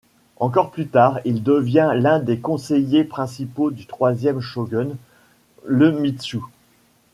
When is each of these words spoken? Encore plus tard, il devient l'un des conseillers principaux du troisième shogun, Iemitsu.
Encore 0.37 0.71
plus 0.71 0.87
tard, 0.87 1.19
il 1.25 1.43
devient 1.43 1.91
l'un 1.93 2.17
des 2.17 2.39
conseillers 2.39 3.03
principaux 3.03 3.69
du 3.69 3.85
troisième 3.85 4.39
shogun, 4.39 4.97
Iemitsu. 5.69 6.39